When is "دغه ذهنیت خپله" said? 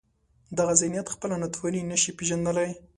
0.57-1.35